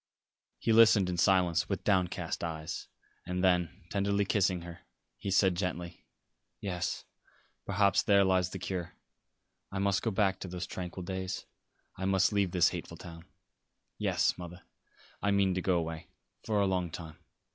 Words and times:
He 0.57 0.73
listened 0.73 1.09
in 1.09 1.17
silence, 1.17 1.69
with 1.69 1.83
downcast 1.83 2.43
eyes, 2.43 2.87
and 3.23 3.43
then, 3.43 3.83
tenderly 3.91 4.25
kissing 4.25 4.61
her, 4.61 4.79
he 5.19 5.29
said 5.29 5.53
gently: 5.53 6.07
"Yes, 6.59 7.05
perhaps 7.67 8.01
there 8.01 8.23
lies 8.23 8.49
the 8.49 8.57
cure. 8.57 8.95
I 9.71 9.77
must 9.77 10.01
go 10.01 10.09
back 10.09 10.39
to 10.39 10.47
those 10.47 10.65
tranquil 10.65 11.03
days. 11.03 11.45
I 11.97 12.05
must 12.05 12.33
leave 12.33 12.49
this 12.49 12.69
hateful 12.69 12.97
town. 12.97 13.25
Yes, 13.99 14.35
mother, 14.39 14.63
I 15.21 15.29
mean 15.29 15.53
to 15.53 15.61
go 15.61 15.77
away 15.77 16.07
for 16.45 16.59
a 16.59 16.65
long 16.65 16.89
time. 16.89 17.17